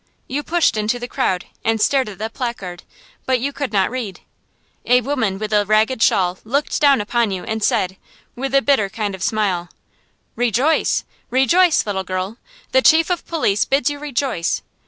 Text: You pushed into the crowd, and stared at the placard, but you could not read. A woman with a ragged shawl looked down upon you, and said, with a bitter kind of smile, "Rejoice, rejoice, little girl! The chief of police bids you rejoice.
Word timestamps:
You 0.27 0.41
pushed 0.41 0.77
into 0.77 0.97
the 0.97 1.07
crowd, 1.07 1.45
and 1.63 1.79
stared 1.79 2.09
at 2.09 2.17
the 2.17 2.31
placard, 2.31 2.81
but 3.27 3.39
you 3.39 3.53
could 3.53 3.71
not 3.71 3.91
read. 3.91 4.21
A 4.83 5.01
woman 5.01 5.37
with 5.37 5.53
a 5.53 5.63
ragged 5.63 6.01
shawl 6.01 6.39
looked 6.43 6.81
down 6.81 7.01
upon 7.01 7.29
you, 7.29 7.43
and 7.43 7.61
said, 7.61 7.97
with 8.35 8.55
a 8.55 8.63
bitter 8.63 8.89
kind 8.89 9.13
of 9.13 9.21
smile, 9.21 9.69
"Rejoice, 10.35 11.03
rejoice, 11.29 11.85
little 11.85 12.03
girl! 12.03 12.37
The 12.71 12.81
chief 12.81 13.11
of 13.11 13.27
police 13.27 13.63
bids 13.63 13.91
you 13.91 13.99
rejoice. 13.99 14.63